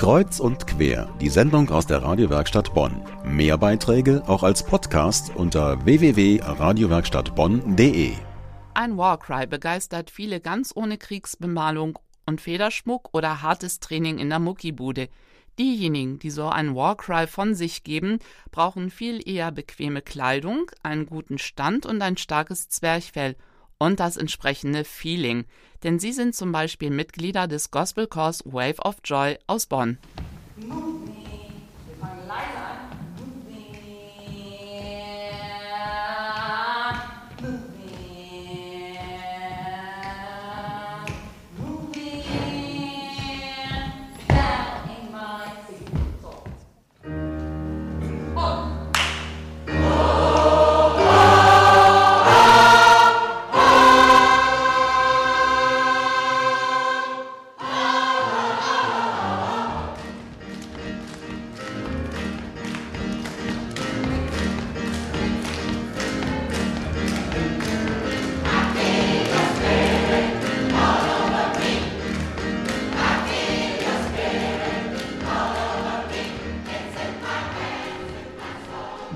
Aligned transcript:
Kreuz 0.00 0.40
und 0.40 0.66
quer, 0.66 1.14
die 1.20 1.28
Sendung 1.28 1.68
aus 1.68 1.86
der 1.86 2.02
Radiowerkstatt 2.02 2.72
Bonn. 2.72 3.02
Mehr 3.22 3.58
Beiträge 3.58 4.22
auch 4.26 4.42
als 4.42 4.64
Podcast 4.64 5.36
unter 5.36 5.84
www.radiowerkstattbonn.de. 5.84 8.14
Ein 8.72 8.96
Warcry 8.96 9.46
begeistert 9.46 10.10
viele 10.10 10.40
ganz 10.40 10.72
ohne 10.74 10.96
Kriegsbemalung 10.96 11.98
und 12.24 12.40
Federschmuck 12.40 13.10
oder 13.12 13.42
hartes 13.42 13.80
Training 13.80 14.18
in 14.18 14.30
der 14.30 14.38
Muckibude. 14.38 15.10
Diejenigen, 15.58 16.18
die 16.18 16.30
so 16.30 16.48
einen 16.48 16.74
Warcry 16.74 17.26
von 17.26 17.54
sich 17.54 17.84
geben, 17.84 18.20
brauchen 18.52 18.88
viel 18.88 19.20
eher 19.28 19.52
bequeme 19.52 20.00
Kleidung, 20.00 20.70
einen 20.82 21.04
guten 21.04 21.36
Stand 21.36 21.84
und 21.84 22.00
ein 22.00 22.16
starkes 22.16 22.70
Zwerchfell 22.70 23.36
und 23.80 23.98
das 23.98 24.16
entsprechende 24.16 24.84
Feeling. 24.84 25.46
Denn 25.82 25.98
sie 25.98 26.12
sind 26.12 26.36
zum 26.36 26.52
Beispiel 26.52 26.90
Mitglieder 26.90 27.48
des 27.48 27.72
Gospelchors 27.72 28.44
Wave 28.44 28.78
of 28.84 28.96
Joy 29.02 29.38
aus 29.48 29.66
Bonn. 29.66 29.98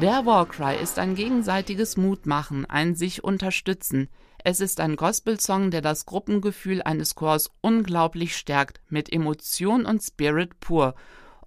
Der 0.05 0.27
Warcry 0.27 0.77
ist 0.83 0.99
ein 0.99 1.15
gegenseitiges 1.15 1.97
Mutmachen, 1.97 2.67
ein 2.67 2.95
sich 2.95 3.25
unterstützen. 3.25 4.11
Es 4.45 4.61
ist 4.61 4.81
ein 4.81 4.97
Gospelsong, 4.97 5.71
der 5.71 5.81
das 5.81 6.05
Gruppengefühl 6.05 6.83
eines 6.83 7.15
Chors 7.15 7.51
unglaublich 7.63 8.37
stärkt, 8.37 8.83
mit 8.91 9.11
Emotion 9.11 9.87
und 9.87 10.03
Spirit 10.03 10.61
pur. 10.61 10.95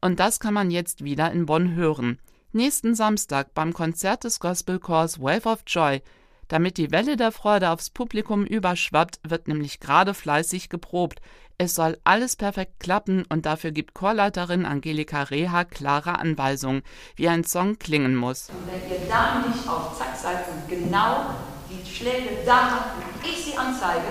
Und 0.02 0.20
das 0.20 0.40
kann 0.40 0.56
man 0.56 0.72
jetzt 0.72 1.04
wieder 1.04 1.32
in 1.32 1.46
Bonn 1.46 1.76
hören. 1.76 2.18
Nächsten 2.52 2.96
Samstag 2.96 3.54
beim 3.54 3.74
Konzert 3.74 4.24
des 4.24 4.40
Gospelchors 4.40 5.22
Wave 5.22 5.48
of 5.48 5.60
Joy. 5.68 6.02
Damit 6.48 6.78
die 6.78 6.90
Welle 6.90 7.16
der 7.16 7.32
Freude 7.32 7.70
aufs 7.70 7.92
Publikum 7.92 8.44
überschwappt, 8.44 9.20
wird 9.22 9.48
nämlich 9.48 9.80
gerade 9.80 10.16
fleißig 10.16 10.70
geprobt. 10.70 11.22
Es 11.60 11.74
soll 11.74 11.98
alles 12.04 12.36
perfekt 12.36 12.80
klappen 12.80 13.26
und 13.30 13.48
dafür 13.48 13.72
gibt 13.72 13.96
Chorleiterin 13.96 14.64
Angelika 14.64 15.24
Reha 15.24 15.64
klare 15.64 16.20
Anweisungen, 16.20 16.84
wie 17.16 17.30
ein 17.30 17.44
Song 17.44 17.80
klingen 17.80 18.16
muss. 18.16 18.50
Und 18.50 18.68
wenn 18.68 18.92
ihr 18.92 19.08
da 19.10 19.40
nicht 19.40 19.68
auf 19.68 19.98
Zack 19.98 20.16
seid 20.16 20.46
und 20.50 20.70
genau 20.70 21.32
die 21.68 21.84
Schläge 21.84 22.46
da 22.46 22.70
habt, 22.70 22.98
und 22.98 23.28
ich 23.28 23.44
sie 23.44 23.58
anzeige, 23.58 24.06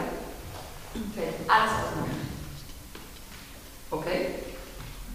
fällt 1.15 1.49
alles 1.49 1.71
auseinander. 1.71 2.17
Okay? 3.93 4.27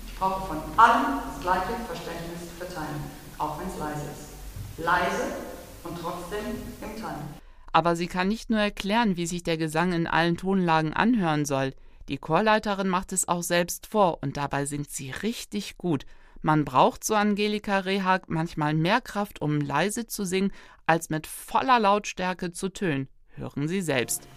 Ich 0.08 0.18
brauche 0.18 0.48
von 0.48 0.58
allen 0.78 1.20
das 1.34 1.42
gleiche 1.42 1.76
Verständnis 1.86 2.48
für 2.58 2.74
Teilen, 2.74 3.12
auch 3.40 3.59
wenn 3.59 3.68
es 3.68 3.78
leise 3.78 4.06
ist. 4.09 4.30
Leise 4.78 5.36
und 5.84 6.00
trotzdem 6.00 6.46
im 6.82 7.02
Teilen. 7.02 7.41
Aber 7.74 7.97
sie 7.97 8.08
kann 8.08 8.30
nicht 8.30 8.50
nur 8.50 8.59
erklären, 8.59 9.18
wie 9.18 9.28
sich 9.28 9.44
der 9.44 9.58
Gesang 9.58 9.91
in 9.91 10.08
allen 10.08 10.38
Tonlagen 10.38 10.94
anhören 10.94 11.44
soll. 11.44 11.74
Die 12.09 12.17
Chorleiterin 12.17 12.88
macht 12.88 13.13
es 13.13 13.28
auch 13.28 13.44
selbst 13.44 13.88
vor 13.88 14.19
und 14.22 14.38
dabei 14.38 14.66
singt 14.66 14.89
sie 14.89 15.12
richtig 15.12 15.78
gut. 15.78 16.06
Man 16.41 16.66
braucht 16.66 17.03
so 17.03 17.13
Angelika 17.13 17.79
Rehag 17.79 18.28
manchmal 18.28 18.73
mehr 18.73 19.00
Kraft, 19.00 19.41
um 19.41 19.62
leise 19.62 20.07
zu 20.07 20.25
singen, 20.25 20.51
als 20.88 21.09
mit 21.09 21.28
voller 21.28 21.79
Lautstärke 21.79 22.51
zu 22.51 22.69
tönen. 22.69 23.07
Hören 23.35 23.67
Sie 23.67 23.81
selbst. 23.81 24.28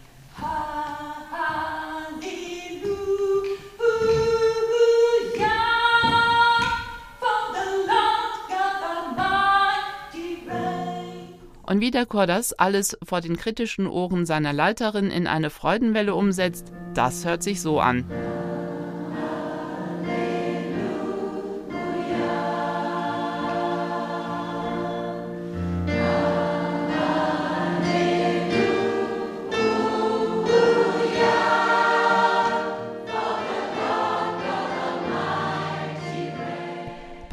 Und 11.67 11.81
wie 11.81 11.91
der 11.91 12.07
Chor 12.07 12.27
das 12.27 12.53
alles 12.53 12.97
vor 13.03 13.21
den 13.21 13.37
kritischen 13.37 13.87
Ohren 13.87 14.27
seiner 14.27 14.53
Leiterin 14.53 15.11
in 15.11 15.27
eine 15.27 15.49
Freudenwelle 15.49 16.15
umsetzt, 16.15 16.71
das 16.95 17.25
hört 17.25 17.43
sich 17.43 17.61
so 17.61 17.81
an. 17.81 18.05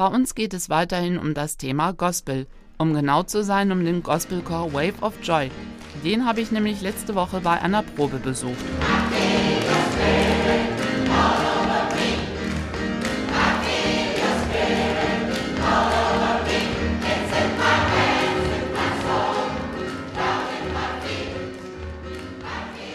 Bei 0.02 0.08
uns 0.08 0.34
geht 0.34 0.56
es 0.56 0.72
weiterhin 0.72 1.20
um 1.20 1.36
das 1.36 1.58
Thema 1.58 1.94
Gospel. 1.94 2.48
Um 2.80 2.96
genau 2.96 3.22
zu 3.22 3.44
sein, 3.44 3.72
um 3.72 3.86
den 3.86 4.02
Gospelchor 4.02 4.74
Wave 4.74 4.96
of 5.02 5.14
Joy. 5.22 5.52
Den 6.04 6.26
habe 6.26 6.42
ich 6.42 6.52
nämlich 6.52 6.82
letzte 6.82 7.14
Woche 7.14 7.40
bei 7.42 7.62
einer 7.62 7.84
Probe 7.84 8.18
besucht. 8.18 8.66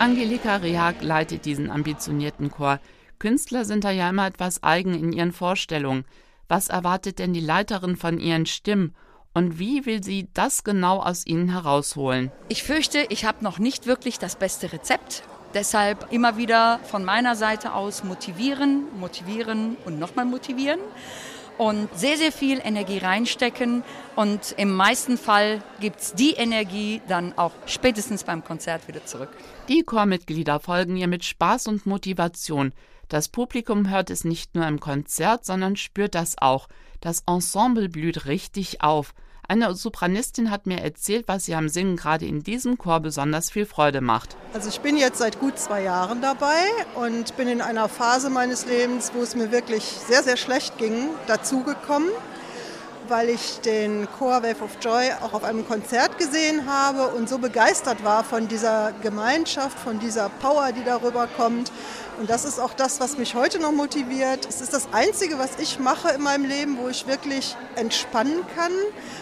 Angelika 0.07 0.59
Rehag 0.59 1.03
leitet 1.03 1.47
diesen 1.47 1.69
ambitionierten 1.69 2.49
Chor. 2.49 2.79
Künstler 3.19 3.65
sind 3.65 3.83
da 3.83 3.91
ja 3.91 4.09
immer 4.09 4.29
etwas 4.29 4.63
eigen 4.63 4.95
in 4.95 5.13
ihren 5.13 5.33
Vorstellungen. 5.33 6.05
Was 6.47 6.69
erwartet 6.69 7.19
denn 7.19 7.33
die 7.33 7.41
Leiterin 7.41 7.97
von 7.97 8.21
ihren 8.21 8.47
Stimmen? 8.47 8.95
Und 9.35 9.59
wie 9.59 9.85
will 9.85 10.05
sie 10.05 10.29
das 10.33 10.63
genau 10.63 11.01
aus 11.03 11.27
ihnen 11.27 11.49
herausholen? 11.51 12.31
Ich 12.49 12.63
fürchte, 12.63 13.05
ich 13.09 13.25
habe 13.25 13.43
noch 13.43 13.59
nicht 13.59 13.87
wirklich 13.89 14.21
das 14.21 14.37
beste 14.37 14.73
Rezept. 14.73 15.25
Deshalb 15.55 16.13
immer 16.13 16.37
wieder 16.37 16.79
von 16.85 17.05
meiner 17.05 17.35
Seite 17.35 17.75
aus 17.75 18.05
motivieren, 18.05 18.85
motivieren 19.01 19.77
und 19.87 19.99
nochmal 19.99 20.25
motivieren 20.25 20.79
und 21.59 21.89
sehr, 21.95 22.17
sehr 22.17 22.33
viel 22.33 22.61
Energie 22.63 22.99
reinstecken. 22.99 23.83
Und 24.15 24.55
im 24.57 24.73
meisten 24.73 25.19
Fall 25.19 25.63
gibt 25.81 26.01
es 26.01 26.15
die 26.15 26.33
Energie 26.33 27.01
dann 27.09 27.37
auch 27.37 27.53
spätestens 27.67 28.25
beim 28.25 28.45
Konzert 28.45 28.89
wieder 28.89 29.05
zurück. 29.05 29.31
Die 29.69 29.83
Chormitglieder 29.83 30.61
folgen 30.61 30.97
ihr 30.97 31.09
mit 31.09 31.25
Spaß 31.25 31.67
und 31.69 31.87
Motivation. 31.87 32.73
Das 33.09 33.29
Publikum 33.29 33.89
hört 33.89 34.11
es 34.11 34.25
nicht 34.25 34.55
nur 34.55 34.67
im 34.67 34.81
Konzert, 34.81 35.45
sondern 35.45 35.77
spürt 35.77 36.15
das 36.15 36.37
auch. 36.39 36.69
Das 37.01 37.23
Ensemble 37.27 37.89
blüht 37.89 38.27
richtig 38.27 38.83
auf. 38.83 39.15
Eine 39.49 39.75
Sopranistin 39.75 40.51
hat 40.51 40.67
mir 40.67 40.81
erzählt, 40.81 41.29
was 41.29 41.45
sie 41.45 41.55
am 41.55 41.69
Singen 41.69 41.97
gerade 41.97 42.27
in 42.27 42.43
diesem 42.43 42.79
Chor 42.79 42.99
besonders 42.99 43.51
viel 43.51 43.65
Freude 43.65 44.01
macht. 44.01 44.37
Also 44.53 44.69
ich 44.69 44.81
bin 44.81 44.97
jetzt 44.97 45.19
seit 45.19 45.39
gut 45.39 45.57
zwei 45.59 45.83
Jahren 45.83 46.21
dabei 46.21 46.59
und 46.97 47.37
bin 47.37 47.47
in 47.47 47.61
einer 47.61 47.89
Phase 47.89 48.29
meines 48.29 48.67
Lebens, 48.67 49.13
wo 49.15 49.23
es 49.23 49.37
mir 49.37 49.53
wirklich 49.53 49.85
sehr, 49.85 50.25
sehr 50.25 50.37
schlecht 50.37 50.79
ging, 50.79 51.11
dazugekommen 51.29 52.09
weil 53.09 53.29
ich 53.29 53.61
den 53.61 54.09
Chor 54.19 54.43
Wave 54.43 54.63
of 54.63 54.71
Joy 54.81 55.11
auch 55.23 55.33
auf 55.33 55.45
einem 55.45 55.67
Konzert 55.67 56.19
gesehen 56.19 56.67
habe 56.67 57.15
und 57.15 57.29
so 57.29 57.39
begeistert 57.39 58.05
war 58.05 58.25
von 58.25 58.49
dieser 58.49 58.93
Gemeinschaft, 59.03 59.79
von 59.79 59.99
dieser 59.99 60.29
Power, 60.41 60.73
die 60.73 60.85
darüber 60.85 61.29
kommt. 61.37 61.71
Und 62.19 62.31
das 62.31 62.47
ist 62.47 62.59
auch 62.59 62.73
das, 62.73 62.99
was 62.99 63.19
mich 63.19 63.35
heute 63.35 63.61
noch 63.61 63.73
motiviert. 63.73 64.47
Es 64.49 64.63
ist 64.63 64.73
das 64.73 64.89
Einzige, 64.93 65.39
was 65.39 65.59
ich 65.59 65.79
mache 65.79 66.11
in 66.11 66.23
meinem 66.23 66.47
Leben, 66.47 66.79
wo 66.79 66.89
ich 66.89 67.07
wirklich 67.07 67.55
entspannen 67.75 68.41
kann, 68.57 68.73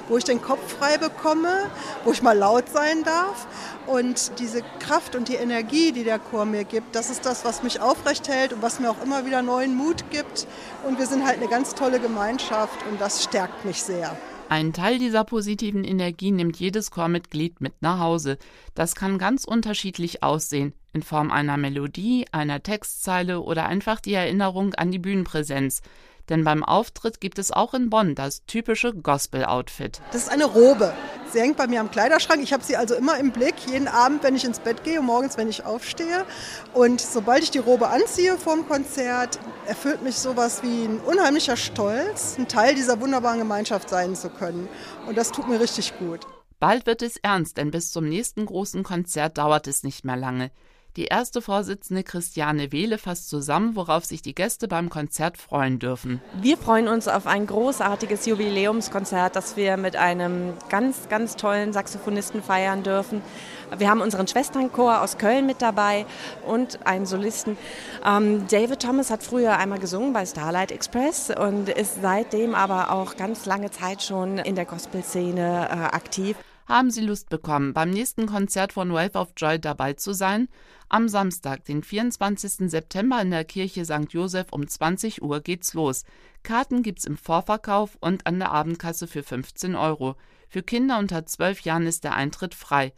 wo 0.09 0.17
ich 0.17 0.25
den 0.25 0.41
Kopf 0.41 0.61
frei 0.79 0.97
bekomme, 0.97 1.71
wo 2.05 2.13
ich 2.13 2.23
mal 2.23 2.39
laut 2.39 2.65
sein 2.73 3.03
darf. 3.03 3.47
Und 3.87 4.39
diese 4.39 4.63
Kraft 4.79 5.15
und 5.15 5.29
die 5.29 5.35
Energie, 5.35 5.93
die 5.93 6.05
der 6.05 6.19
Chor 6.19 6.45
mir 6.45 6.65
gibt, 6.65 6.95
das 6.95 7.11
ist 7.11 7.27
das, 7.27 7.45
was 7.45 7.63
mich 7.63 7.81
aufrecht 7.81 8.29
hält 8.29 8.53
und 8.53 8.63
was 8.63 8.81
mir 8.81 8.91
auch 8.91 9.03
immer 9.03 9.27
wieder 9.27 9.43
neuen 9.43 9.77
Mut 9.77 10.11
gibt. 10.11 10.47
Und 10.87 10.99
wir 10.99 11.07
sind 11.07 11.25
halt 11.25 11.37
eine 11.37 11.49
ganz 11.49 11.75
tolle 11.75 12.01
Gemeinschaft 12.01 12.79
und 12.91 13.01
das 13.01 13.25
stärkt 13.25 13.65
mich 13.65 13.83
sehr. 13.83 14.17
Ein 14.49 14.73
Teil 14.73 14.99
dieser 14.99 15.25
positiven 15.25 15.85
Energie 15.85 16.31
nimmt 16.31 16.57
jedes 16.59 16.91
Chormitglied 16.91 17.61
mit 17.61 17.81
nach 17.81 17.99
Hause. 17.99 18.39
Das 18.75 18.95
kann 18.95 19.19
ganz 19.19 19.45
unterschiedlich 19.45 20.23
aussehen, 20.23 20.75
in 20.93 21.03
Form 21.03 21.31
einer 21.31 21.57
Melodie, 21.57 22.27
einer 22.31 22.63
Textzeile 22.63 23.41
oder 23.41 23.67
einfach 23.67 24.01
die 24.01 24.15
Erinnerung 24.15 24.75
an 24.75 24.91
die 24.91 24.99
Bühnenpräsenz. 24.99 25.81
Denn 26.29 26.45
beim 26.45 26.65
Auftritt 26.65 27.21
gibt 27.21 27.39
es 27.39 27.51
auch 27.51 27.75
in 27.75 27.91
Bonn 27.91 28.15
das 28.15 28.45
typische 28.47 28.95
Gospel-Outfit. 28.95 30.01
Das 30.13 30.23
ist 30.23 30.29
eine 30.31 30.47
Robe. 30.47 30.95
Sie 31.33 31.41
hängt 31.41 31.57
bei 31.57 31.67
mir 31.67 31.81
am 31.81 31.91
Kleiderschrank. 31.91 32.43
Ich 32.43 32.53
habe 32.53 32.65
sie 32.65 32.77
also 32.77 32.95
immer 32.95 33.19
im 33.19 33.33
Blick, 33.33 33.55
jeden 33.67 33.89
Abend, 33.89 34.23
wenn 34.23 34.37
ich 34.37 34.45
ins 34.45 34.61
Bett 34.61 34.85
gehe 34.85 35.01
und 35.01 35.07
morgens, 35.07 35.37
wenn 35.37 35.49
ich 35.49 35.65
aufstehe. 35.65 36.25
Und 36.73 37.01
sobald 37.01 37.43
ich 37.43 37.51
die 37.51 37.59
Robe 37.59 37.89
anziehe 37.89 38.39
vorm 38.39 38.67
Konzert, 38.69 39.39
erfüllt 39.67 40.03
mich 40.03 40.17
sowas 40.17 40.63
wie 40.63 40.85
ein 40.85 41.01
unheimlicher 41.01 41.57
Stolz, 41.57 42.37
ein 42.39 42.49
Teil 42.49 42.75
dieser 42.75 43.01
wunderbaren 43.01 43.39
Gemeinschaft 43.39 43.91
sein 43.91 44.15
zu 44.15 44.31
können. 44.31 44.69
Und 45.07 45.19
das 45.19 45.33
tut 45.33 45.49
mir 45.49 45.61
richtig 45.61 45.99
gut. 45.99 46.21
Bald 46.61 46.87
wird 46.87 47.03
es 47.03 47.17
ernst, 47.19 47.59
denn 47.59 47.71
bis 47.71 47.91
zum 47.91 48.09
nächsten 48.09 48.47
großen 48.47 48.85
Konzert 48.85 49.37
dauert 49.37 49.67
es 49.67 49.83
nicht 49.83 50.05
mehr 50.05 50.17
lange. 50.17 50.51
Die 50.97 51.07
erste 51.07 51.43
Vorsitzende 51.43 52.05
Christiane 52.05 52.71
Wehle 52.71 52.99
fasst 52.99 53.29
zusammen, 53.29 53.75
worauf 53.75 54.05
sich 54.05 54.23
die 54.23 54.35
Gäste 54.35 54.69
beim 54.69 54.91
Konzert 54.91 55.39
freuen 55.39 55.81
dürfen. 55.81 56.21
Wir 56.41 56.57
freuen 56.57 56.87
uns 56.87 57.09
auf 57.09 57.27
ein 57.27 57.49
großartiges 57.49 58.27
Jubiläumskonzert, 58.27 59.35
das 59.35 59.57
wir 59.57 59.77
mit 59.77 59.97
einem 59.97 60.53
ganz, 60.69 61.09
ganz 61.09 61.35
tollen 61.35 61.73
Saxophonisten 61.73 62.45
feiern 62.45 62.85
dürfen. 62.85 63.23
Wir 63.77 63.91
haben 63.91 64.03
unseren 64.03 64.29
Schwesternchor 64.29 65.03
aus 65.03 65.19
Köln 65.19 65.47
mit 65.47 65.63
dabei 65.63 66.07
und 66.47 66.87
einen 66.87 67.07
Solisten. 67.07 67.57
Ähm, 68.07 68.47
David 68.49 68.81
Thomas 68.81 69.11
hat 69.11 69.25
früher 69.25 69.59
einmal 69.59 69.81
gesungen 69.81 70.13
bei 70.13 70.25
Starlight 70.25 70.71
Express 70.71 71.31
und 71.37 71.71
ist 71.71 72.03
seitdem 72.03 72.55
aber 72.55 72.93
auch 72.93 73.17
ganz 73.17 73.47
lange 73.47 73.73
Zeit 73.73 74.01
schon 74.01 74.39
in 74.39 74.55
der 74.55 74.65
Gospelszene 74.65 75.69
äh, 75.69 75.73
aktiv. 75.73 76.37
Haben 76.67 76.91
Sie 76.91 77.03
Lust 77.03 77.29
bekommen, 77.29 77.75
beim 77.75 77.91
nächsten 77.91 78.25
Konzert 78.25 78.73
von 78.73 78.91
Wave 78.91 79.19
of 79.19 79.33
Joy 79.37 79.59
dabei 79.59 79.93
zu 79.93 80.15
sein? 80.15 80.49
Am 80.89 81.09
Samstag, 81.09 81.65
den 81.67 81.83
24. 81.83 82.71
September 82.71 83.21
in 83.21 83.31
der 83.31 83.45
Kirche 83.45 83.85
St. 83.85 84.11
Joseph 84.11 84.47
um 84.51 84.67
20 84.67 85.21
Uhr 85.21 85.41
geht's 85.41 85.75
los. 85.75 86.05
Karten 86.43 86.83
gibt's 86.83 87.05
im 87.05 87.19
Vorverkauf 87.19 87.99
und 88.01 88.27
an 88.27 88.39
der 88.39 88.51
Abendkasse 88.51 89.07
für 89.07 89.23
15 89.23 89.75
Euro. 89.75 90.17
Für 90.49 90.63
Kinder 90.63 90.99
unter 90.99 91.27
12 91.27 91.61
Jahren 91.61 91.87
ist 91.87 92.03
der 92.03 92.15
Eintritt 92.15 92.55
frei. 92.55 92.95